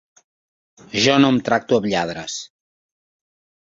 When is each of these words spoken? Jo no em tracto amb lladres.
Jo 1.03 1.19
no 1.21 1.31
em 1.35 1.39
tracto 1.51 1.81
amb 1.81 1.89
lladres. 1.95 2.43